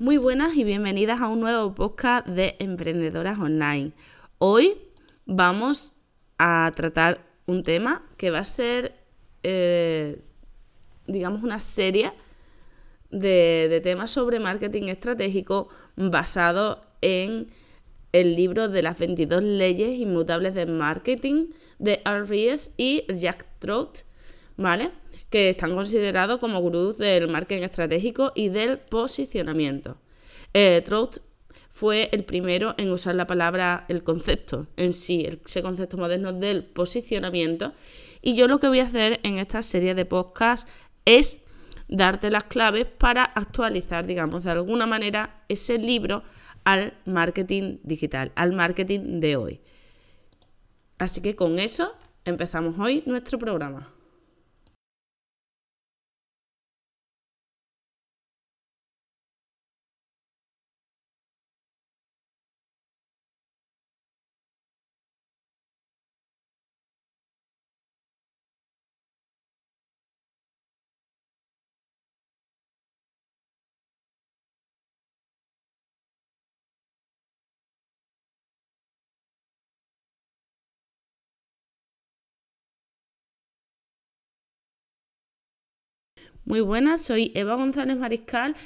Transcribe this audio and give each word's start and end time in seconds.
Muy 0.00 0.16
buenas 0.16 0.56
y 0.56 0.64
bienvenidas 0.64 1.20
a 1.20 1.28
un 1.28 1.40
nuevo 1.40 1.74
podcast 1.74 2.26
de 2.26 2.56
Emprendedoras 2.58 3.38
Online. 3.38 3.92
Hoy 4.38 4.78
vamos 5.26 5.92
a 6.38 6.72
tratar 6.74 7.20
un 7.44 7.62
tema 7.64 8.02
que 8.16 8.30
va 8.30 8.38
a 8.38 8.44
ser, 8.44 8.94
eh, 9.42 10.22
digamos, 11.06 11.42
una 11.42 11.60
serie 11.60 12.12
de, 13.10 13.78
temas 13.84 14.10
sobre 14.10 14.40
marketing 14.40 14.84
estratégico 14.84 15.68
basado 15.96 16.80
en 17.02 17.48
el 18.12 18.36
libro 18.36 18.70
de 18.70 18.80
las 18.80 18.98
22 18.98 19.42
leyes 19.42 19.98
inmutables 19.98 20.54
de 20.54 20.64
marketing 20.64 21.48
de 21.78 22.00
Ries 22.26 22.72
y 22.78 23.04
Jack 23.14 23.44
Trout, 23.58 23.98
¿vale? 24.56 24.92
Que 25.30 25.48
están 25.48 25.74
considerados 25.74 26.38
como 26.40 26.60
gurús 26.60 26.98
del 26.98 27.28
marketing 27.28 27.62
estratégico 27.62 28.32
y 28.34 28.48
del 28.48 28.78
posicionamiento. 28.78 29.98
Eh, 30.52 30.82
Trout 30.84 31.18
fue 31.70 32.10
el 32.12 32.24
primero 32.24 32.74
en 32.76 32.90
usar 32.90 33.14
la 33.14 33.26
palabra, 33.26 33.86
el 33.88 34.02
concepto 34.02 34.66
en 34.76 34.92
sí, 34.92 35.26
ese 35.46 35.62
concepto 35.62 35.96
moderno 35.96 36.32
del 36.32 36.64
posicionamiento. 36.64 37.72
Y 38.20 38.34
yo 38.34 38.48
lo 38.48 38.58
que 38.58 38.68
voy 38.68 38.80
a 38.80 38.84
hacer 38.84 39.20
en 39.22 39.38
esta 39.38 39.62
serie 39.62 39.94
de 39.94 40.04
podcasts 40.04 40.70
es 41.06 41.40
darte 41.88 42.30
las 42.30 42.44
claves 42.44 42.86
para 42.86 43.24
actualizar, 43.24 44.06
digamos, 44.06 44.44
de 44.44 44.50
alguna 44.50 44.86
manera 44.86 45.42
ese 45.48 45.78
libro 45.78 46.22
al 46.64 46.94
marketing 47.06 47.78
digital, 47.82 48.32
al 48.34 48.52
marketing 48.52 49.20
de 49.20 49.36
hoy. 49.36 49.60
Así 50.98 51.22
que 51.22 51.34
con 51.34 51.58
eso 51.58 51.94
empezamos 52.24 52.78
hoy 52.78 53.02
nuestro 53.06 53.38
programa. 53.38 53.90
Muy 86.50 86.62
buenas, 86.62 87.02
soy 87.02 87.30
Eva 87.36 87.54
González 87.54 87.96
Mariscal, 87.96 88.56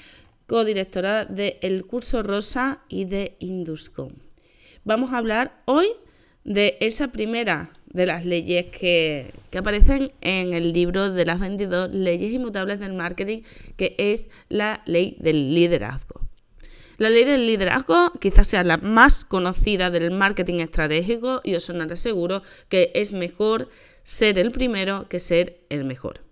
codirectora 0.47 1.27
del 1.27 1.85
curso 1.85 2.23
Rosa 2.23 2.81
y 2.89 3.05
de 3.05 3.37
Induscom. 3.41 4.09
Vamos 4.85 5.13
a 5.13 5.19
hablar 5.19 5.61
hoy 5.67 5.89
de 6.45 6.79
esa 6.81 7.09
primera 7.09 7.73
de 7.85 8.07
las 8.07 8.25
leyes 8.25 8.71
que, 8.71 9.35
que, 9.51 9.59
aparecen 9.59 10.09
en 10.23 10.55
el 10.55 10.73
libro 10.73 11.11
de 11.11 11.27
las 11.27 11.41
22 11.41 11.93
leyes 11.93 12.33
inmutables 12.33 12.81
del 12.81 12.95
marketing, 12.95 13.43
que 13.77 13.95
es 13.99 14.29
la 14.49 14.81
ley 14.87 15.19
del 15.21 15.55
liderazgo. 15.55 16.23
La 16.97 17.11
ley 17.11 17.25
del 17.25 17.47
liderazgo 17.47 18.13
quizás 18.19 18.47
sea 18.47 18.65
la 18.65 18.79
más 18.79 19.27
conocida 19.27 19.91
del 19.91 20.11
marketing 20.11 20.61
estratégico 20.61 21.43
y 21.45 21.55
os 21.55 21.65
sonará 21.65 21.97
seguro 21.97 22.43
que 22.71 22.93
es 22.95 23.13
mejor 23.13 23.69
ser 24.05 24.39
el 24.39 24.53
primero 24.53 25.07
que 25.07 25.21
ser 25.21 25.67
el 25.69 25.85
mejor. 25.85 26.24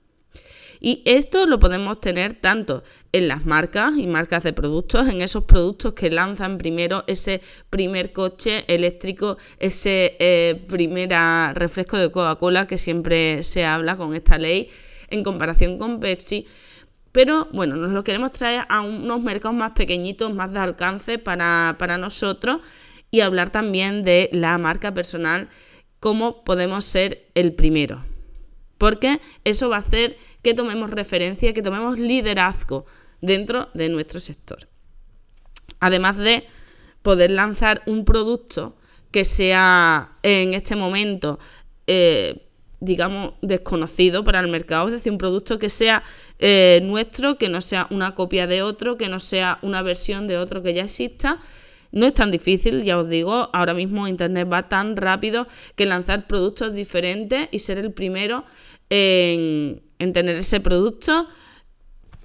Y 0.85 1.01
esto 1.05 1.47
lo 1.47 1.61
podemos 1.61 2.01
tener 2.01 2.35
tanto 2.35 2.83
en 3.13 3.29
las 3.29 3.47
marcas 3.47 3.97
y 3.97 4.09
marcas 4.09 4.43
de 4.43 4.53
productos, 4.53 5.07
en 5.07 5.23
esos 5.23 5.45
productos 5.45 5.93
que 5.93 6.11
lanzan 6.11 6.59
primero 6.59 7.05
ese 7.07 7.41
primer 7.71 8.13
coche 8.13 8.65
eléctrico, 8.67 9.39
ese 9.61 10.17
eh, 10.19 10.67
primer 10.69 11.11
refresco 11.55 11.99
de 11.99 12.11
Coca-Cola 12.11 12.67
que 12.67 12.79
siempre 12.79 13.45
se 13.45 13.65
habla 13.65 13.97
con 13.97 14.13
esta 14.13 14.39
ley 14.39 14.71
en 15.09 15.23
comparación 15.23 15.79
con 15.79 16.01
Pepsi. 16.01 16.49
Pero 17.13 17.47
bueno, 17.53 17.77
nos 17.77 17.93
lo 17.93 18.03
queremos 18.03 18.33
traer 18.33 18.65
a 18.69 18.81
unos 18.81 19.23
mercados 19.23 19.57
más 19.57 19.73
pequeñitos, 19.73 20.35
más 20.35 20.53
de 20.53 20.59
alcance 20.59 21.17
para, 21.17 21.77
para 21.79 21.97
nosotros 21.97 22.59
y 23.09 23.21
hablar 23.21 23.51
también 23.51 24.03
de 24.03 24.31
la 24.33 24.59
marca 24.59 24.93
personal, 24.93 25.49
cómo 26.01 26.43
podemos 26.43 26.85
ser 26.85 27.29
el 27.37 27.55
primero. 27.55 28.12
Porque 28.83 29.21
eso 29.45 29.69
va 29.69 29.77
a 29.77 29.79
hacer 29.79 30.17
que 30.43 30.55
tomemos 30.55 30.91
referencia, 30.91 31.55
que 31.55 31.63
tomemos 31.63 32.01
liderazgo 32.01 32.85
dentro 33.21 33.69
de 33.75 33.89
nuestro 33.89 34.19
sector. 34.19 34.67
Además 35.79 36.17
de 36.17 36.49
poder 37.01 37.31
lanzar 37.31 37.83
un 37.87 38.05
producto 38.05 38.75
que 39.13 39.25
sea 39.25 40.17
en 40.25 40.55
este 40.55 40.75
momento, 40.75 41.39
eh, 41.87 42.49
digamos, 42.81 43.35
desconocido 43.41 44.25
para 44.25 44.41
el 44.41 44.49
mercado, 44.49 44.89
es 44.89 44.95
decir, 44.95 45.13
un 45.13 45.19
producto 45.19 45.61
que 45.61 45.69
sea 45.69 46.03
eh, 46.41 46.81
nuestro, 46.83 47.37
que 47.37 47.49
no 47.49 47.61
sea 47.61 47.87
una 47.91 48.17
copia 48.17 48.49
de 48.49 48.63
otro, 48.63 48.97
que 48.97 49.09
no 49.09 49.21
sea 49.21 49.61
una 49.63 49.83
versión 49.83 50.27
de 50.27 50.39
otro 50.39 50.61
que 50.61 50.75
ya 50.75 50.83
exista. 50.83 51.39
No 51.93 52.07
es 52.07 52.15
tan 52.15 52.31
difícil, 52.31 52.83
ya 52.83 52.99
os 52.99 53.09
digo, 53.09 53.51
ahora 53.53 53.75
mismo 53.75 54.09
Internet 54.09 54.49
va 54.51 54.69
tan 54.69 54.97
rápido 54.97 55.47
que 55.77 55.87
lanzar 55.87 56.27
productos 56.27 56.75
diferentes 56.75 57.49
y 57.53 57.59
ser 57.59 57.79
el 57.79 57.93
primero 57.93 58.45
en, 58.89 59.83
en 59.99 60.13
tener 60.13 60.37
ese 60.37 60.61
producto 60.61 61.29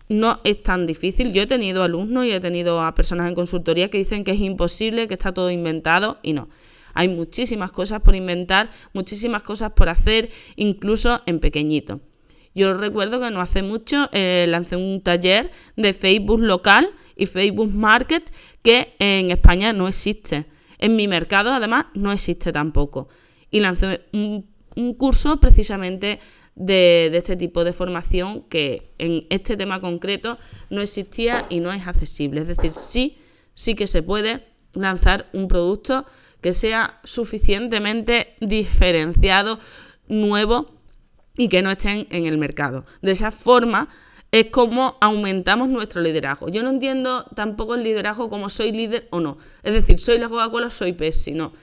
no 0.10 0.40
es 0.44 0.64
tan 0.64 0.88
difícil. 0.88 1.34
Yo 1.34 1.44
he 1.44 1.48
tenido 1.48 1.84
alumnos 1.84 2.26
y 2.26 2.32
he 2.32 2.40
tenido 2.40 2.82
a 2.82 2.96
personas 2.96 3.28
en 3.28 3.36
consultoría 3.36 3.90
que 3.90 3.98
dicen 3.98 4.24
que 4.24 4.32
es 4.32 4.40
imposible, 4.40 5.08
que 5.08 5.16
está 5.16 5.34
todo 5.34 5.52
inventado 5.52 6.18
y 6.24 6.34
no. 6.34 6.50
Hay 6.94 7.10
muchísimas 7.10 7.72
cosas 7.72 8.02
por 8.02 8.16
inventar, 8.16 8.70
muchísimas 8.94 9.44
cosas 9.44 9.74
por 9.74 9.90
hacer, 9.90 10.30
incluso 10.56 11.22
en 11.26 11.40
pequeñito. 11.40 12.02
Yo 12.58 12.74
recuerdo 12.74 13.20
que 13.20 13.30
no 13.30 13.40
hace 13.40 13.62
mucho 13.62 14.10
eh, 14.14 14.48
lancé 14.50 14.78
un 14.78 15.02
taller 15.04 15.52
de 15.76 15.94
Facebook 15.94 16.40
local 16.40 16.90
y 17.16 17.28
Facebook 17.28 17.72
Market 17.72 18.34
que 18.64 18.96
en 18.98 19.30
España 19.30 19.74
no 19.74 19.88
existe. 19.88 20.48
En 20.80 20.96
mi 20.96 21.08
mercado 21.08 21.54
además 21.54 21.86
no 21.94 22.12
existe 22.12 22.52
tampoco. 22.52 23.10
Y 23.52 23.60
lancé 23.60 24.02
un, 24.12 24.48
un 24.76 24.96
curso 24.96 25.40
precisamente 25.40 26.20
de, 26.56 27.12
este 27.14 27.36
tipo 27.36 27.64
de 27.64 27.74
formación 27.74 28.42
que 28.42 28.92
en 28.98 29.28
este 29.30 29.56
tema 29.56 29.80
concreto 29.80 30.40
no 30.72 30.82
existía 30.82 31.46
y 31.50 31.60
no 31.60 31.72
es 31.72 31.86
accesible. 31.86 32.42
Es 32.42 32.48
decir, 32.48 32.74
sí, 32.74 33.20
sí 33.54 33.76
que 33.76 33.86
se 33.86 34.02
puede 34.02 34.44
lanzar 34.74 35.30
un 35.32 35.48
producto 35.48 36.08
que 36.42 36.54
sea 36.54 37.00
suficientemente 37.04 38.36
diferenciado, 38.40 39.60
nuevo 40.08 40.77
y 41.38 41.48
que 41.48 41.62
no 41.62 41.72
estén 41.72 42.08
en 42.10 42.26
el 42.26 42.38
mercado. 42.38 42.86
De 43.02 43.12
esa 43.12 43.32
forma 43.32 43.88
es 44.32 44.48
como 44.48 44.98
aumentamos 45.00 45.70
nuestro 45.70 46.02
liderazgo. 46.02 46.50
Yo 46.50 46.64
no 46.64 46.70
entiendo 46.70 47.26
tampoco 47.36 47.76
el 47.76 47.84
liderazgo 47.84 48.30
como 48.30 48.50
soy 48.50 48.72
líder 48.72 49.08
o 49.12 49.20
no. 49.20 49.38
Es 49.64 49.74
decir, 49.74 50.00
soy 50.00 50.18
la 50.18 50.28
Coca-Cola, 50.28 50.70
soy 50.70 50.94
Pepsi. 50.94 51.32
No, 51.32 51.54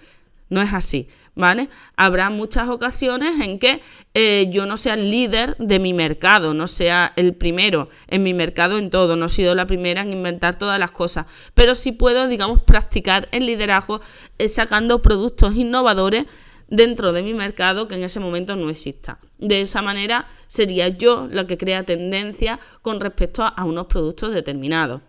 no 0.48 0.62
es 0.62 0.72
así. 0.72 1.08
¿vale? 1.34 1.68
Habrá 1.96 2.30
muchas 2.30 2.68
ocasiones 2.68 3.40
en 3.40 3.58
que 3.58 3.80
eh, 4.14 4.48
yo 4.50 4.66
no 4.66 4.76
sea 4.76 4.94
el 4.94 5.10
líder 5.10 5.56
de 5.58 5.78
mi 5.78 5.92
mercado, 5.92 6.54
no 6.54 6.66
sea 6.66 7.12
el 7.16 7.34
primero 7.34 7.88
en 8.08 8.22
mi 8.22 8.34
mercado 8.34 8.78
en 8.78 8.90
todo, 8.90 9.16
no 9.16 9.26
he 9.26 9.30
sido 9.30 9.54
la 9.54 9.66
primera 9.66 10.02
en 10.02 10.12
inventar 10.12 10.56
todas 10.58 10.78
las 10.78 10.90
cosas, 10.90 11.26
pero 11.54 11.74
sí 11.74 11.92
puedo, 11.92 12.28
digamos, 12.28 12.62
practicar 12.62 13.28
el 13.32 13.46
liderazgo 13.46 14.00
eh, 14.38 14.48
sacando 14.48 15.02
productos 15.02 15.56
innovadores 15.56 16.26
dentro 16.68 17.12
de 17.12 17.22
mi 17.22 17.34
mercado 17.34 17.88
que 17.88 17.94
en 17.94 18.02
ese 18.04 18.20
momento 18.20 18.56
no 18.56 18.70
exista. 18.70 19.18
De 19.38 19.60
esa 19.60 19.82
manera 19.82 20.26
sería 20.46 20.88
yo 20.88 21.28
la 21.30 21.46
que 21.46 21.58
crea 21.58 21.84
tendencia 21.84 22.60
con 22.82 23.00
respecto 23.00 23.44
a, 23.44 23.64
unos 23.64 23.86
productos 23.86 24.32
determinados. 24.32 25.02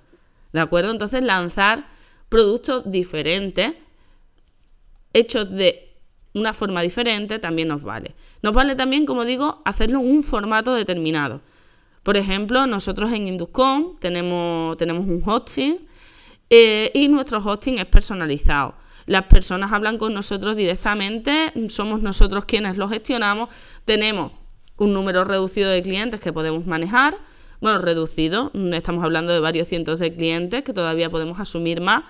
¿De 0.54 0.60
acuerdo? 0.60 0.92
Entonces 0.92 1.24
lanzar 1.24 1.88
productos 2.30 2.84
diferentes 2.86 3.74
hechos 5.14 5.50
de 5.52 5.94
una 6.34 6.54
forma 6.54 6.82
diferente 6.82 7.40
también 7.40 7.70
nos 7.70 7.82
vale. 7.82 8.16
Nos 8.42 8.54
vale 8.54 8.76
también, 8.76 9.06
como 9.06 9.26
digo, 9.26 9.62
hacerlo 9.66 10.00
en 10.00 10.08
un 10.08 10.24
formato 10.24 10.74
determinado. 10.74 11.42
Por 12.04 12.18
ejemplo, 12.18 12.68
nosotros 12.68 13.12
en 13.12 13.28
Induscom 13.28 13.98
tenemos, 13.98 14.78
tenemos 14.78 15.08
un 15.08 15.24
hosting 15.26 15.88
eh, 16.50 16.92
y 16.94 17.08
nuestro 17.08 17.40
hosting 17.40 17.80
es 17.80 17.86
personalizado. 17.86 18.76
Las 19.06 19.26
personas 19.26 19.72
hablan 19.72 19.98
con 19.98 20.14
nosotros 20.14 20.56
directamente, 20.56 21.54
somos 21.70 22.02
nosotros 22.02 22.46
quienes 22.46 22.78
lo 22.78 22.90
gestionamos, 22.90 23.50
tenemos 23.86 24.32
un 24.78 24.94
número 24.94 25.24
reducido 25.24 25.70
de 25.70 25.82
clientes 25.82 26.20
que 26.20 26.34
podemos 26.34 26.66
manejar, 26.66 27.18
bueno, 27.62 27.80
reducido, 27.80 28.52
estamos 28.74 29.04
hablando 29.04 29.32
de 29.32 29.40
varios 29.40 29.68
cientos 29.68 30.00
de 30.00 30.14
clientes 30.14 30.64
que 30.64 30.74
todavía 30.74 31.10
podemos 31.10 31.40
asumir 31.40 31.82
más 31.82 32.04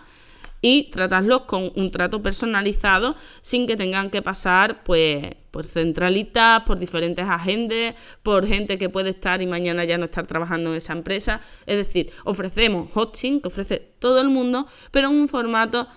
y 0.62 0.90
tratarlos 0.90 1.42
con 1.42 1.72
un 1.76 1.92
trato 1.92 2.24
personalizado 2.24 3.16
sin 3.42 3.68
que 3.68 3.78
tengan 3.78 4.10
que 4.10 4.24
pasar 4.24 4.84
pues 4.84 5.36
por 5.52 5.64
centralitas, 5.66 6.64
por 6.64 6.80
diferentes 6.80 7.26
agentes, 7.26 7.94
por 8.24 8.48
gente 8.48 8.80
que 8.80 8.90
puede 8.90 9.12
estar 9.12 9.42
y 9.42 9.46
mañana 9.46 9.84
ya 9.84 9.98
no 9.98 10.06
estar 10.06 10.26
trabajando 10.26 10.72
en 10.72 10.78
esa 10.78 10.94
empresa. 10.94 11.40
Es 11.68 11.78
decir, 11.78 12.12
ofrecemos 12.24 12.90
hosting 12.96 13.42
que 13.42 13.50
ofrece 13.50 13.80
todo 14.00 14.20
el 14.22 14.30
mundo, 14.30 14.66
pero 14.92 15.10
en 15.10 15.16
un 15.16 15.28
formato 15.28 15.88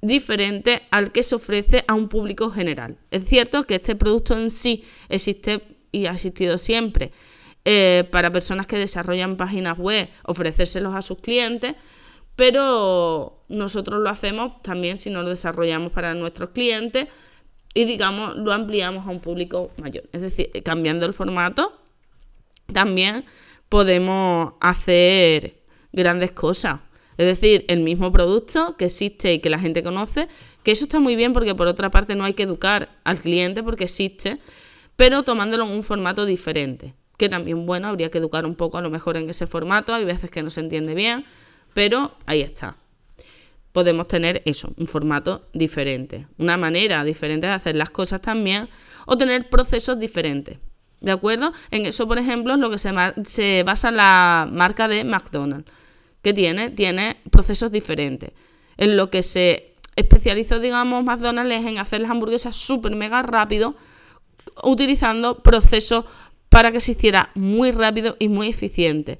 diferente 0.00 0.82
al 0.90 1.12
que 1.12 1.22
se 1.22 1.34
ofrece 1.34 1.84
a 1.88 1.94
un 1.94 2.08
público 2.08 2.50
general. 2.50 2.98
Es 3.10 3.24
cierto 3.24 3.64
que 3.64 3.76
este 3.76 3.96
producto 3.96 4.36
en 4.36 4.50
sí 4.50 4.84
existe 5.08 5.62
y 5.92 6.06
ha 6.06 6.12
existido 6.12 6.58
siempre 6.58 7.12
eh, 7.64 8.08
para 8.10 8.30
personas 8.30 8.66
que 8.66 8.78
desarrollan 8.78 9.36
páginas 9.36 9.76
web, 9.78 10.08
ofrecérselos 10.24 10.94
a 10.94 11.02
sus 11.02 11.18
clientes, 11.18 11.74
pero 12.36 13.44
nosotros 13.48 14.00
lo 14.00 14.08
hacemos 14.10 14.62
también 14.62 14.96
si 14.96 15.10
nos 15.10 15.24
lo 15.24 15.30
desarrollamos 15.30 15.92
para 15.92 16.14
nuestros 16.14 16.50
clientes 16.50 17.08
y 17.74 17.84
digamos 17.84 18.36
lo 18.36 18.52
ampliamos 18.52 19.06
a 19.06 19.10
un 19.10 19.20
público 19.20 19.72
mayor. 19.76 20.04
Es 20.12 20.22
decir, 20.22 20.50
cambiando 20.64 21.04
el 21.04 21.14
formato, 21.14 21.72
también 22.72 23.24
podemos 23.68 24.54
hacer 24.60 25.58
grandes 25.92 26.30
cosas. 26.30 26.80
Es 27.18 27.26
decir, 27.26 27.64
el 27.66 27.80
mismo 27.82 28.12
producto 28.12 28.76
que 28.76 28.84
existe 28.86 29.34
y 29.34 29.40
que 29.40 29.50
la 29.50 29.58
gente 29.58 29.82
conoce, 29.82 30.28
que 30.62 30.70
eso 30.70 30.84
está 30.84 31.00
muy 31.00 31.16
bien 31.16 31.32
porque 31.32 31.52
por 31.54 31.66
otra 31.66 31.90
parte 31.90 32.14
no 32.14 32.24
hay 32.24 32.34
que 32.34 32.44
educar 32.44 32.90
al 33.02 33.18
cliente 33.18 33.64
porque 33.64 33.84
existe, 33.84 34.38
pero 34.94 35.24
tomándolo 35.24 35.64
en 35.64 35.72
un 35.72 35.82
formato 35.82 36.26
diferente. 36.26 36.94
Que 37.16 37.28
también, 37.28 37.66
bueno, 37.66 37.88
habría 37.88 38.10
que 38.10 38.18
educar 38.18 38.46
un 38.46 38.54
poco 38.54 38.78
a 38.78 38.80
lo 38.80 38.88
mejor 38.88 39.16
en 39.16 39.28
ese 39.28 39.48
formato, 39.48 39.92
hay 39.92 40.04
veces 40.04 40.30
que 40.30 40.44
no 40.44 40.50
se 40.50 40.60
entiende 40.60 40.94
bien, 40.94 41.24
pero 41.74 42.14
ahí 42.24 42.40
está. 42.40 42.76
Podemos 43.72 44.06
tener 44.06 44.40
eso, 44.44 44.72
un 44.76 44.86
formato 44.86 45.48
diferente, 45.52 46.28
una 46.38 46.56
manera 46.56 47.02
diferente 47.02 47.48
de 47.48 47.52
hacer 47.52 47.74
las 47.74 47.90
cosas 47.90 48.22
también, 48.22 48.68
o 49.06 49.18
tener 49.18 49.50
procesos 49.50 49.98
diferentes. 49.98 50.58
¿De 51.00 51.10
acuerdo? 51.10 51.52
En 51.72 51.84
eso, 51.86 52.06
por 52.06 52.18
ejemplo, 52.18 52.54
es 52.54 52.60
lo 52.60 52.70
que 52.70 52.78
se, 52.78 52.92
se 53.24 53.64
basa 53.64 53.90
la 53.90 54.48
marca 54.52 54.86
de 54.86 55.02
McDonald's. 55.02 55.70
Que 56.22 56.32
tiene? 56.34 56.70
Tiene 56.70 57.16
procesos 57.30 57.70
diferentes. 57.72 58.32
En 58.76 58.96
lo 58.96 59.10
que 59.10 59.22
se 59.22 59.74
especializó, 59.96 60.58
digamos, 60.60 61.04
McDonald's 61.04 61.54
es 61.54 61.66
en 61.66 61.78
hacer 61.78 62.00
las 62.00 62.10
hamburguesas 62.10 62.54
súper 62.54 62.94
mega 62.94 63.22
rápido, 63.22 63.76
utilizando 64.62 65.42
procesos 65.42 66.04
para 66.48 66.72
que 66.72 66.80
se 66.80 66.92
hiciera 66.92 67.30
muy 67.34 67.72
rápido 67.72 68.16
y 68.18 68.28
muy 68.28 68.48
eficiente 68.48 69.18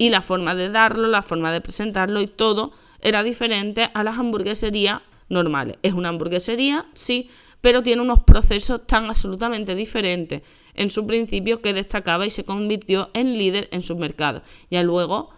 y 0.00 0.08
la 0.08 0.22
forma 0.22 0.54
de 0.54 0.70
darlo, 0.70 1.08
la 1.08 1.20
forma 1.20 1.52
de 1.52 1.60
presentarlo 1.60 2.22
y 2.22 2.26
todo 2.26 2.72
era 3.02 3.22
diferente 3.22 3.90
a 3.92 4.02
las 4.02 4.18
hamburgueserías 4.18 5.02
normales. 5.28 5.76
Es 5.82 5.92
una 5.92 6.08
hamburguesería, 6.08 6.86
sí, 6.94 7.28
pero 7.60 7.82
tiene 7.82 8.00
unos 8.00 8.20
procesos 8.20 8.86
tan 8.86 9.10
absolutamente 9.10 9.74
diferentes 9.74 10.40
en 10.72 10.88
su 10.88 11.06
principio 11.06 11.60
que 11.60 11.74
destacaba 11.74 12.24
y 12.24 12.30
se 12.30 12.46
convirtió 12.46 13.10
en 13.12 13.36
líder 13.36 13.68
en 13.72 13.82
sus 13.82 13.98
mercados. 13.98 14.40
Ya 14.70 14.82
luego 14.82 15.34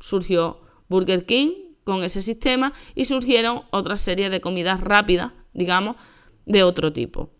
surgió 0.00 0.60
Burger 0.88 1.24
King 1.24 1.50
con 1.84 2.02
ese 2.02 2.20
sistema 2.20 2.72
y 2.94 3.04
surgieron 3.04 3.62
otra 3.70 3.96
serie 3.96 4.30
de 4.30 4.40
comidas 4.40 4.80
rápidas, 4.80 5.32
digamos, 5.52 5.96
de 6.44 6.62
otro 6.62 6.92
tipo. 6.92 7.30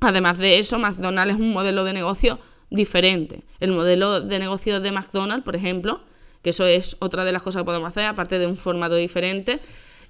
Además 0.00 0.38
de 0.38 0.58
eso, 0.58 0.78
McDonald's 0.78 1.34
es 1.34 1.40
un 1.40 1.52
modelo 1.52 1.84
de 1.84 1.92
negocio 1.92 2.38
diferente. 2.70 3.44
El 3.60 3.72
modelo 3.72 4.20
de 4.20 4.38
negocio 4.38 4.80
de 4.80 4.92
McDonald's, 4.92 5.44
por 5.44 5.56
ejemplo, 5.56 6.00
que 6.42 6.50
eso 6.50 6.66
es 6.66 6.96
otra 7.00 7.24
de 7.24 7.32
las 7.32 7.42
cosas 7.42 7.62
que 7.62 7.66
podemos 7.66 7.88
hacer, 7.88 8.04
aparte 8.04 8.38
de 8.38 8.46
un 8.46 8.56
formato 8.56 8.94
diferente, 8.94 9.60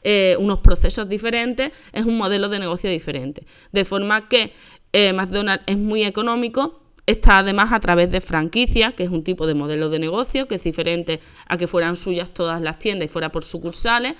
eh, 0.02 0.36
unos 0.38 0.58
procesos 0.60 1.08
diferentes, 1.08 1.72
es 1.92 2.04
un 2.04 2.18
modelo 2.18 2.48
de 2.48 2.58
negocio 2.58 2.90
diferente. 2.90 3.46
De 3.72 3.84
forma 3.84 4.28
que 4.28 4.52
eh, 4.92 5.12
McDonald's 5.12 5.64
es 5.66 5.78
muy 5.78 6.04
económico, 6.04 6.82
está 7.06 7.38
además 7.38 7.72
a 7.72 7.80
través 7.80 8.10
de 8.10 8.20
franquicias, 8.20 8.94
que 8.94 9.04
es 9.04 9.10
un 9.10 9.24
tipo 9.24 9.46
de 9.46 9.54
modelo 9.54 9.88
de 9.88 9.98
negocio 9.98 10.48
que 10.48 10.56
es 10.56 10.64
diferente 10.64 11.20
a 11.46 11.56
que 11.56 11.66
fueran 11.66 11.96
suyas 11.96 12.30
todas 12.34 12.60
las 12.60 12.78
tiendas 12.78 13.06
y 13.06 13.08
fuera 13.08 13.30
por 13.30 13.44
sucursales, 13.44 14.14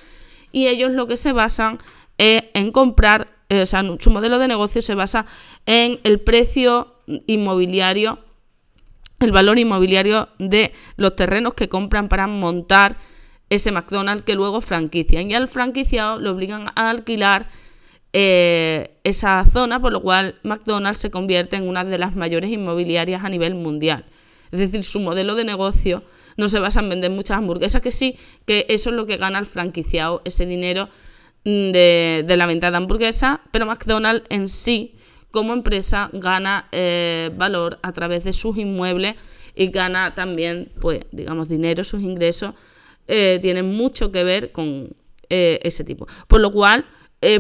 y 0.53 0.69
ellos 0.69 0.93
lo 0.93 1.07
que 1.07 1.17
se 1.17 1.33
basan 1.33 1.79
es 2.19 2.45
en 2.55 2.73
comprar, 2.73 3.29
eh, 3.49 3.63
o 3.63 3.67
sea, 3.67 3.85
su 4.01 4.11
modelo 4.11 4.39
de 4.39 4.49
negocio 4.49 4.81
se 4.81 4.95
basa 4.95 5.27
en 5.67 6.01
el 6.05 6.21
precio 6.21 6.95
inmobiliario 7.27 8.21
el 9.21 9.33
valor 9.33 9.59
inmobiliario 9.59 10.29
de 10.39 10.73
los 10.97 11.17
terrenos 11.17 11.55
que 11.55 11.69
compran 11.69 12.09
para 12.09 12.27
montar 12.27 12.97
ese 13.49 13.73
McDonald's 13.73 14.25
que 14.25 14.35
luego 14.35 14.61
franquician. 14.61 15.31
Y 15.31 15.35
al 15.35 15.49
franquiciado 15.49 16.19
le 16.21 16.29
obligan 16.29 16.69
a 16.75 16.91
alquilar 16.91 17.49
eh, 18.19 18.97
esa 19.05 19.45
zona, 19.53 19.79
por 19.79 19.93
lo 19.93 20.01
cual 20.01 20.37
McDonald's 20.43 21.01
se 21.01 21.11
convierte 21.11 21.57
en 21.57 21.69
una 21.69 21.85
de 21.85 21.99
las 21.99 22.17
mayores 22.17 22.51
inmobiliarias 22.51 23.23
a 23.23 23.29
nivel 23.29 23.55
mundial. 23.55 24.07
Es 24.51 24.59
decir, 24.59 24.85
su 24.85 25.01
modelo 25.01 25.35
de 25.35 25.45
negocio 25.45 26.03
no 26.39 26.49
se 26.49 26.59
basa 26.59 26.81
en 26.81 26.89
vender 26.89 27.11
muchas 27.11 27.37
hamburguesas, 27.37 27.83
que 27.83 27.93
sí, 27.93 28.17
que 28.47 28.65
eso 28.71 28.89
es 28.89 28.97
lo 28.97 29.05
que 29.05 29.19
gana 29.19 29.39
el 29.39 29.45
franquiciado, 29.45 30.23
ese 30.25 30.47
dinero 30.47 30.89
mm, 31.45 31.73
de, 31.73 32.35
la 32.39 32.47
venta 32.47 32.71
de 32.71 32.79
hamburguesas, 32.79 33.41
pero 33.51 33.67
McDonald's 33.67 34.25
en 34.31 34.49
sí 34.49 34.95
como 35.31 35.53
empresa 35.53 36.09
gana 36.15 36.69
eh, 36.73 37.31
valor 37.37 37.77
a 37.83 37.93
través 37.93 38.25
de 38.25 38.33
sus 38.33 38.57
inmuebles 38.57 39.17
y 39.55 39.67
gana 39.67 40.15
también, 40.15 40.73
pues, 40.81 41.01
digamos, 41.13 41.51
dinero, 41.51 41.85
sus 41.85 42.01
ingresos 42.01 42.55
eh, 43.09 43.39
tienen 43.43 43.67
mucho 43.77 44.11
que 44.11 44.25
ver 44.25 44.53
con 44.53 44.89
eh, 45.29 45.61
ese 45.65 45.85
tipo. 45.85 46.07
Por 46.29 46.41
lo 46.41 46.51
cual, 46.51 46.87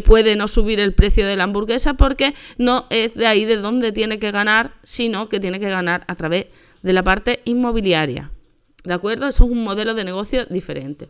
puede 0.04 0.36
no 0.36 0.48
subir 0.48 0.80
el 0.80 0.94
precio 0.94 1.26
de 1.26 1.36
la 1.36 1.44
hamburguesa 1.44 1.94
porque 1.94 2.34
no 2.58 2.86
es 2.90 3.14
de 3.14 3.26
ahí 3.26 3.44
de 3.44 3.56
donde 3.56 3.92
tiene 3.92 4.18
que 4.18 4.30
ganar, 4.30 4.74
sino 4.82 5.28
que 5.28 5.40
tiene 5.40 5.60
que 5.60 5.68
ganar 5.68 6.04
a 6.08 6.14
través 6.14 6.46
de 6.82 6.92
la 6.92 7.02
parte 7.02 7.40
inmobiliaria. 7.44 8.30
¿De 8.84 8.94
acuerdo? 8.94 9.26
Eso 9.26 9.44
es 9.44 9.50
un 9.50 9.64
modelo 9.64 9.94
de 9.94 10.04
negocio 10.04 10.46
diferente. 10.46 11.08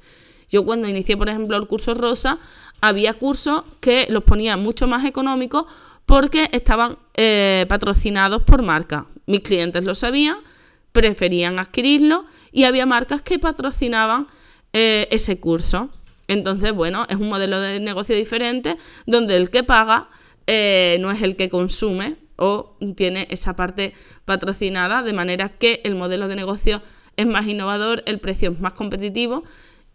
Yo 0.49 0.65
cuando 0.65 0.89
inicié, 0.89 1.17
por 1.17 1.29
ejemplo, 1.29 1.57
el 1.57 1.67
curso 1.67 1.95
Rosa, 1.95 2.39
había 2.81 3.15
cursos 3.15 3.65
que 3.81 4.07
los 4.09 4.25
ponía 4.25 4.57
mucho 4.57 4.87
más 4.87 5.05
económicos 5.05 5.67
porque 6.07 6.49
estaban 6.53 6.99
eh, 7.15 7.67
patrocinados 7.69 8.43
por 8.43 8.63
marca. 8.63 9.07
Mis 9.27 9.41
clientes 9.41 9.83
lo 9.85 9.95
sabían, 9.95 10.39
preferían 10.93 11.59
adquirirlo 11.59 12.25
y 12.53 12.65
había 12.65 12.87
marcas 12.87 13.23
que 13.23 13.39
patrocinaban 13.39 14.29
eh, 14.73 15.09
ese 15.11 15.39
curso. 15.41 15.91
Entonces, 16.29 16.73
bueno, 16.73 17.07
es 17.09 17.17
un 17.17 17.29
modelo 17.29 17.61
de 17.61 17.81
negocio 17.81 18.17
diferente 18.17 18.77
donde 19.07 19.37
el 19.37 19.51
que 19.51 19.63
paga 19.63 20.09
eh, 20.47 20.99
no 21.01 21.11
es 21.11 21.23
el 21.23 21.37
que 21.37 21.49
consume 21.49 22.17
o 22.37 22.77
tiene 22.97 23.27
esa 23.31 23.57
parte 23.57 23.95
patrocinada, 24.25 25.03
de 25.03 25.13
manera 25.13 25.49
que 25.49 25.81
el 25.85 25.95
modelo 25.95 26.29
de 26.29 26.37
negocio 26.37 26.83
es 27.17 27.27
más 27.27 27.47
innovador, 27.47 28.03
el 28.07 28.21
precio 28.21 28.51
es 28.51 28.61
más 28.61 28.75
competitivo 28.75 29.45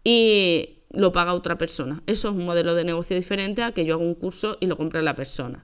y 0.04 0.80
lo 0.92 1.12
paga 1.12 1.34
otra 1.34 1.58
persona. 1.58 2.02
Eso 2.08 2.30
es 2.30 2.36
un 2.36 2.46
modelo 2.46 2.76
de 2.76 2.84
negocio 2.84 3.16
diferente 3.16 3.64
a 3.64 3.72
que 3.72 3.86
yo 3.86 3.96
haga 3.96 4.04
un 4.04 4.16
curso 4.16 4.58
y 4.60 4.66
lo 4.66 4.78
compre 4.78 5.02
la 5.02 5.16
persona. 5.16 5.64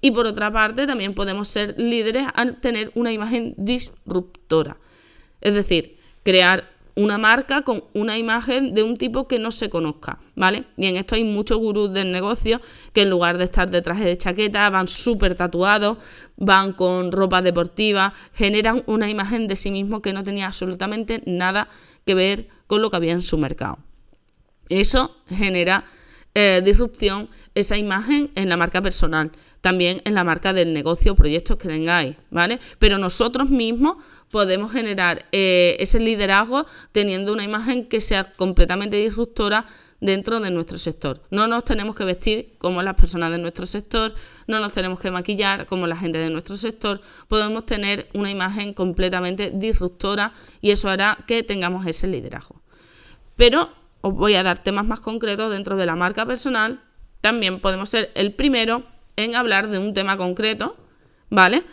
Y 0.00 0.10
por 0.10 0.26
otra 0.26 0.52
parte, 0.52 0.86
también 0.86 1.14
podemos 1.14 1.48
ser 1.48 1.74
líderes 1.78 2.26
al 2.34 2.60
tener 2.60 2.90
una 2.94 3.12
imagen 3.12 3.54
disruptora. 3.56 4.78
Es 5.40 5.54
decir, 5.54 5.98
crear 6.24 6.71
una 6.94 7.18
marca 7.18 7.62
con 7.62 7.84
una 7.94 8.18
imagen 8.18 8.74
de 8.74 8.82
un 8.82 8.96
tipo 8.96 9.26
que 9.26 9.38
no 9.38 9.50
se 9.50 9.70
conozca, 9.70 10.18
¿vale? 10.34 10.64
Y 10.76 10.86
en 10.86 10.96
esto 10.96 11.14
hay 11.14 11.24
muchos 11.24 11.58
gurús 11.58 11.92
del 11.92 12.12
negocio 12.12 12.60
que 12.92 13.02
en 13.02 13.10
lugar 13.10 13.38
de 13.38 13.44
estar 13.44 13.70
de 13.70 13.82
traje 13.82 14.04
de 14.04 14.18
chaqueta 14.18 14.68
van 14.70 14.88
súper 14.88 15.34
tatuados, 15.34 15.98
van 16.36 16.72
con 16.72 17.12
ropa 17.12 17.40
deportiva, 17.40 18.12
generan 18.34 18.82
una 18.86 19.08
imagen 19.08 19.46
de 19.48 19.56
sí 19.56 19.70
mismo 19.70 20.02
que 20.02 20.12
no 20.12 20.22
tenía 20.22 20.46
absolutamente 20.46 21.22
nada 21.26 21.68
que 22.04 22.14
ver 22.14 22.48
con 22.66 22.82
lo 22.82 22.90
que 22.90 22.96
había 22.96 23.12
en 23.12 23.22
su 23.22 23.38
mercado. 23.38 23.78
Eso 24.68 25.16
genera 25.28 25.84
eh, 26.34 26.62
disrupción, 26.64 27.28
esa 27.54 27.76
imagen 27.76 28.30
en 28.34 28.48
la 28.48 28.56
marca 28.56 28.82
personal 28.82 29.32
también 29.62 30.02
en 30.04 30.14
la 30.14 30.24
marca 30.24 30.52
del 30.52 30.74
negocio 30.74 31.12
o 31.12 31.14
proyectos 31.14 31.56
que 31.56 31.68
tengáis, 31.68 32.16
¿vale? 32.30 32.58
Pero 32.78 32.98
nosotros 32.98 33.48
mismos 33.48 33.96
podemos 34.32 34.72
generar 34.72 35.26
eh, 35.30 35.76
ese 35.78 36.00
liderazgo 36.00 36.66
teniendo 36.90 37.34
una 37.34 37.44
imagen 37.44 37.86
que 37.86 38.00
sea 38.00 38.32
completamente 38.32 38.96
disruptora 38.96 39.66
dentro 40.00 40.40
de 40.40 40.50
nuestro 40.50 40.78
sector. 40.78 41.20
No 41.30 41.46
nos 41.46 41.64
tenemos 41.64 41.94
que 41.94 42.04
vestir 42.04 42.54
como 42.58 42.82
las 42.82 42.94
personas 42.94 43.30
de 43.30 43.36
nuestro 43.36 43.66
sector, 43.66 44.14
no 44.48 44.58
nos 44.58 44.72
tenemos 44.72 44.98
que 44.98 45.10
maquillar 45.10 45.66
como 45.66 45.86
la 45.86 45.96
gente 45.96 46.18
de 46.18 46.30
nuestro 46.30 46.56
sector, 46.56 47.02
podemos 47.28 47.66
tener 47.66 48.08
una 48.14 48.30
imagen 48.30 48.72
completamente 48.72 49.52
disruptora 49.54 50.32
y 50.62 50.70
eso 50.70 50.88
hará 50.88 51.18
que 51.28 51.42
tengamos 51.42 51.86
ese 51.86 52.06
liderazgo. 52.06 52.62
Pero 53.36 53.70
os 54.00 54.14
voy 54.14 54.34
a 54.34 54.42
dar 54.42 54.62
temas 54.62 54.86
más 54.86 55.00
concretos 55.00 55.52
dentro 55.52 55.76
de 55.76 55.84
la 55.84 55.94
marca 55.94 56.24
personal. 56.24 56.80
También 57.20 57.60
podemos 57.60 57.90
ser 57.90 58.10
el 58.14 58.32
primero 58.32 58.82
en 59.16 59.36
hablar 59.36 59.68
de 59.68 59.78
un 59.78 59.92
tema 59.92 60.16
concreto, 60.16 60.74
¿vale? 61.28 61.64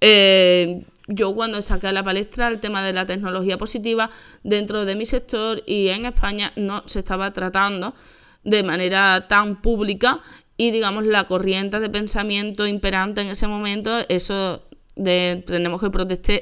Eh, 0.00 0.84
yo 1.06 1.34
cuando 1.34 1.60
saqué 1.62 1.88
a 1.88 1.92
la 1.92 2.02
palestra 2.02 2.48
el 2.48 2.60
tema 2.60 2.82
de 2.82 2.92
la 2.92 3.06
tecnología 3.06 3.58
positiva 3.58 4.10
dentro 4.42 4.84
de 4.84 4.96
mi 4.96 5.06
sector 5.06 5.62
y 5.66 5.88
en 5.88 6.06
España 6.06 6.52
no 6.56 6.82
se 6.86 7.00
estaba 7.00 7.32
tratando 7.32 7.94
de 8.42 8.62
manera 8.62 9.26
tan 9.28 9.60
pública 9.60 10.20
y 10.56 10.70
digamos 10.70 11.04
la 11.04 11.24
corriente 11.24 11.80
de 11.80 11.90
pensamiento 11.90 12.66
imperante 12.66 13.22
en 13.22 13.28
ese 13.28 13.46
momento, 13.46 13.90
eso 14.08 14.62
de 14.96 15.42
tenemos 15.46 15.80
que 15.80 15.90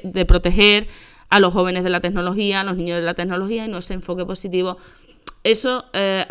de 0.03 0.25
proteger 0.25 0.87
a 1.29 1.39
los 1.39 1.51
jóvenes 1.51 1.83
de 1.83 1.89
la 1.89 1.99
tecnología, 1.99 2.61
a 2.61 2.63
los 2.63 2.77
niños 2.77 2.97
de 2.97 3.03
la 3.03 3.15
tecnología 3.15 3.65
y 3.65 3.75
ese 3.75 3.93
enfoque 3.93 4.23
positivo. 4.25 4.77
Eso 5.43 5.85
eh, 5.93 6.25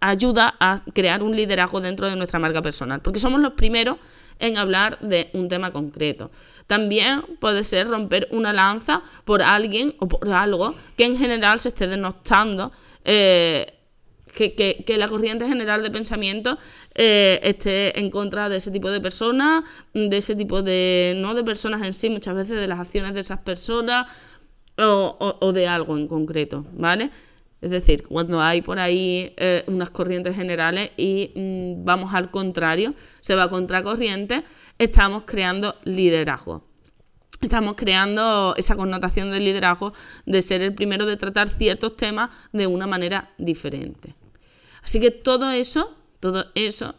ayuda 0.00 0.54
a 0.58 0.82
crear 0.94 1.22
un 1.22 1.36
liderazgo 1.36 1.80
dentro 1.80 2.08
de 2.08 2.16
nuestra 2.16 2.38
marca 2.38 2.62
personal, 2.62 3.00
porque 3.00 3.20
somos 3.20 3.40
los 3.40 3.52
primeros 3.52 3.98
en 4.38 4.58
hablar 4.58 4.98
de 5.00 5.30
un 5.32 5.48
tema 5.48 5.72
concreto. 5.72 6.30
También 6.66 7.22
puede 7.40 7.64
ser 7.64 7.88
romper 7.88 8.28
una 8.30 8.52
lanza 8.52 9.02
por 9.24 9.42
alguien 9.42 9.94
o 9.98 10.08
por 10.08 10.28
algo 10.28 10.74
que 10.96 11.04
en 11.04 11.18
general 11.18 11.60
se 11.60 11.68
esté 11.68 11.86
denostando. 11.86 12.72
Eh, 13.04 13.72
que, 14.36 14.96
la 14.98 15.08
corriente 15.08 15.48
general 15.48 15.82
de 15.82 15.90
pensamiento 15.90 16.58
eh, 16.94 17.40
esté 17.42 17.98
en 17.98 18.10
contra 18.10 18.48
de 18.48 18.56
ese 18.56 18.70
tipo 18.70 18.90
de 18.90 19.00
personas, 19.00 19.64
de 19.94 20.14
ese 20.16 20.34
tipo 20.34 20.62
de, 20.62 21.14
no 21.16 21.34
de 21.34 21.42
personas 21.42 21.82
en 21.86 21.94
sí, 21.94 22.10
muchas 22.10 22.34
veces 22.34 22.60
de 22.60 22.66
las 22.66 22.78
acciones 22.78 23.14
de 23.14 23.20
esas 23.20 23.38
personas 23.38 24.10
o, 24.78 25.52
de 25.54 25.68
algo 25.68 25.96
en 25.96 26.06
concreto, 26.06 26.66
¿vale? 26.72 27.10
Es 27.60 27.70
decir, 27.70 28.06
cuando 28.06 28.40
hay 28.40 28.60
por 28.62 28.78
ahí 28.78 29.34
eh, 29.36 29.64
unas 29.66 29.90
corrientes 29.90 30.36
generales 30.36 30.90
y 30.96 31.32
mm, 31.34 31.84
vamos 31.84 32.14
al 32.14 32.30
contrario, 32.30 32.94
se 33.20 33.34
va 33.34 33.48
contra 33.48 33.82
corriente, 33.82 34.44
estamos 34.78 35.24
creando 35.26 35.76
liderazgo. 35.84 36.64
Estamos 37.40 37.74
creando 37.76 38.54
esa 38.56 38.76
connotación 38.76 39.30
del 39.30 39.44
liderazgo 39.44 39.92
de 40.24 40.42
ser 40.42 40.62
el 40.62 40.74
primero 40.74 41.06
de 41.06 41.16
tratar 41.16 41.48
ciertos 41.50 41.96
temas 41.96 42.30
de 42.52 42.66
una 42.66 42.86
manera 42.86 43.30
diferente. 43.36 44.14
Así 44.82 45.00
que 45.00 45.10
todo 45.10 45.50
eso, 45.50 45.96
todo 46.20 46.46
eso 46.54 46.94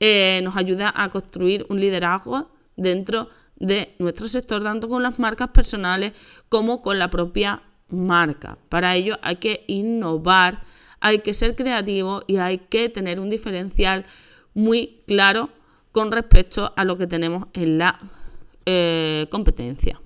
eh, 0.00 0.40
nos 0.42 0.56
ayuda 0.56 0.92
a 0.94 1.10
construir 1.10 1.66
un 1.68 1.80
liderazgo 1.80 2.50
dentro 2.76 3.28
de 3.56 3.94
nuestro 3.98 4.28
sector, 4.28 4.62
tanto 4.62 4.88
con 4.88 5.02
las 5.02 5.18
marcas 5.18 5.50
personales 5.50 6.12
como 6.48 6.82
con 6.82 6.98
la 6.98 7.10
propia 7.10 7.62
marca. 7.88 8.58
Para 8.68 8.94
ello 8.96 9.18
hay 9.22 9.36
que 9.36 9.64
innovar, 9.66 10.62
hay 11.00 11.20
que 11.20 11.34
ser 11.34 11.56
creativo 11.56 12.22
y 12.26 12.36
hay 12.36 12.58
que 12.58 12.88
tener 12.88 13.20
un 13.20 13.30
diferencial 13.30 14.04
muy 14.54 15.02
claro 15.06 15.50
con 15.92 16.12
respecto 16.12 16.72
a 16.76 16.84
lo 16.84 16.96
que 16.96 17.06
tenemos 17.06 17.46
en 17.54 17.78
la 17.78 18.00
eh, 18.66 19.26
competencia. 19.30 20.00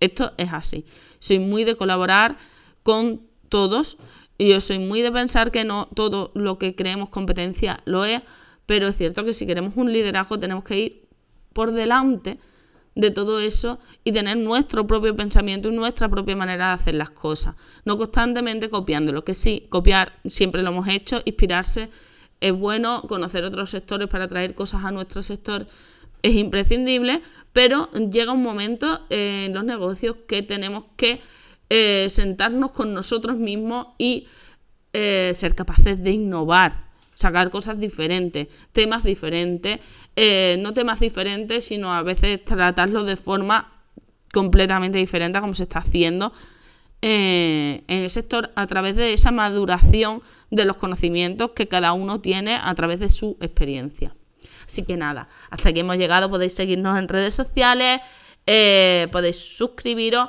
Esto 0.00 0.32
es 0.38 0.52
así. 0.52 0.84
Soy 1.18 1.38
muy 1.38 1.64
de 1.64 1.76
colaborar 1.76 2.36
con 2.82 3.22
todos 3.48 3.98
y 4.38 4.48
yo 4.48 4.60
soy 4.60 4.78
muy 4.78 5.02
de 5.02 5.12
pensar 5.12 5.50
que 5.50 5.64
no 5.64 5.86
todo 5.94 6.30
lo 6.34 6.58
que 6.58 6.74
creemos 6.74 7.10
competencia 7.10 7.80
lo 7.84 8.04
es, 8.04 8.22
pero 8.64 8.88
es 8.88 8.96
cierto 8.96 9.24
que 9.24 9.34
si 9.34 9.46
queremos 9.46 9.74
un 9.76 9.92
liderazgo 9.92 10.38
tenemos 10.38 10.64
que 10.64 10.78
ir 10.78 11.08
por 11.52 11.72
delante 11.72 12.38
de 12.94 13.10
todo 13.10 13.40
eso 13.40 13.78
y 14.04 14.12
tener 14.12 14.36
nuestro 14.36 14.86
propio 14.86 15.14
pensamiento 15.14 15.68
y 15.68 15.76
nuestra 15.76 16.08
propia 16.08 16.36
manera 16.36 16.68
de 16.68 16.72
hacer 16.74 16.94
las 16.94 17.10
cosas, 17.10 17.54
no 17.84 17.96
constantemente 17.96 18.68
copiándolo, 18.68 19.24
que 19.24 19.34
sí, 19.34 19.66
copiar 19.68 20.18
siempre 20.26 20.62
lo 20.62 20.70
hemos 20.70 20.88
hecho, 20.88 21.22
inspirarse. 21.24 21.88
Es 22.40 22.52
bueno, 22.52 23.02
conocer 23.02 23.44
otros 23.44 23.70
sectores 23.70 24.08
para 24.08 24.26
traer 24.26 24.54
cosas 24.54 24.84
a 24.84 24.90
nuestro 24.90 25.20
sector 25.20 25.66
es 26.22 26.34
imprescindible, 26.34 27.22
pero 27.52 27.90
llega 27.92 28.32
un 28.32 28.42
momento 28.42 29.00
en 29.10 29.52
los 29.54 29.64
negocios 29.64 30.16
que 30.26 30.42
tenemos 30.42 30.84
que 30.96 31.20
eh, 31.68 32.08
sentarnos 32.10 32.72
con 32.72 32.92
nosotros 32.94 33.36
mismos 33.36 33.88
y 33.98 34.26
eh, 34.92 35.32
ser 35.34 35.54
capaces 35.54 36.02
de 36.02 36.10
innovar, 36.10 36.90
sacar 37.14 37.50
cosas 37.50 37.78
diferentes, 37.78 38.48
temas 38.72 39.04
diferentes, 39.04 39.80
eh, 40.16 40.56
no 40.60 40.74
temas 40.74 41.00
diferentes, 41.00 41.64
sino 41.64 41.92
a 41.92 42.02
veces 42.02 42.44
tratarlos 42.44 43.06
de 43.06 43.16
forma 43.16 43.82
completamente 44.32 44.98
diferente 44.98 45.40
como 45.40 45.54
se 45.54 45.64
está 45.64 45.80
haciendo 45.80 46.32
en 47.02 47.82
el 47.88 48.10
sector 48.10 48.50
a 48.56 48.66
través 48.66 48.94
de 48.94 49.14
esa 49.14 49.30
maduración 49.30 50.22
de 50.50 50.66
los 50.66 50.76
conocimientos 50.76 51.52
que 51.52 51.66
cada 51.66 51.92
uno 51.92 52.20
tiene 52.20 52.58
a 52.62 52.74
través 52.74 53.00
de 53.00 53.08
su 53.08 53.38
experiencia. 53.40 54.14
Así 54.66 54.84
que 54.84 54.98
nada, 54.98 55.28
hasta 55.48 55.70
aquí 55.70 55.80
hemos 55.80 55.96
llegado, 55.96 56.28
podéis 56.28 56.54
seguirnos 56.54 56.98
en 56.98 57.08
redes 57.08 57.34
sociales, 57.34 58.00
podéis 58.44 59.36
suscribiros 59.36 60.28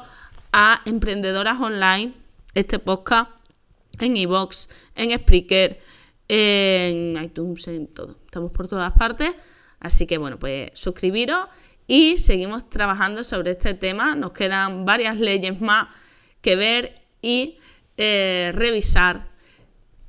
a 0.54 0.82
Emprendedoras 0.86 1.60
Online, 1.60 2.14
este 2.54 2.80
podcast, 2.80 3.32
en 4.00 4.18
iVoox, 4.18 4.68
en 4.96 5.18
Spreaker, 5.18 5.80
en 6.28 7.22
iTunes, 7.22 7.68
en 7.68 7.88
todo. 7.88 8.18
Estamos 8.26 8.52
por 8.52 8.68
todas 8.68 8.92
partes. 8.94 9.34
Así 9.82 10.06
que 10.06 10.18
bueno, 10.18 10.40
pues 10.40 10.72
suscribiros 10.74 11.48
y 11.88 12.18
seguimos 12.18 12.70
trabajando 12.70 13.24
sobre 13.26 13.52
este 13.52 13.74
tema. 13.74 14.16
Nos 14.16 14.32
quedan 14.32 14.86
varias 14.86 15.18
leyes 15.18 15.60
más 15.60 15.90
que 16.40 16.56
ver 16.56 17.02
y 17.22 17.60
eh, 17.98 18.52
revisar, 18.54 19.28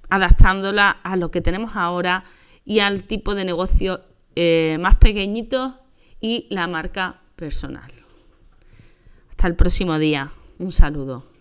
adaptándola 0.09 0.91
a 0.91 1.17
lo 1.17 1.31
que 1.31 1.41
tenemos 1.41 1.73
ahora 1.75 2.25
y 2.65 2.79
al 2.79 3.05
tipo 3.05 3.35
de 3.35 3.45
negocio 3.45 4.03
eh, 4.37 4.77
más 4.79 4.97
pequeñito 4.97 5.81
y 6.21 6.47
la 6.51 6.67
marca 6.69 7.21
personal. 7.35 7.91
Hasta 9.31 9.47
el 9.47 9.57
próximo 9.57 9.99
día. 9.99 10.33
Un 10.59 10.71
saludo. 10.71 11.32